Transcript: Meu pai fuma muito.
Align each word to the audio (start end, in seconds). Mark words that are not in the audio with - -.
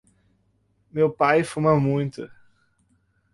Meu 0.89 1.11
pai 1.11 1.43
fuma 1.43 1.79
muito. 1.79 2.27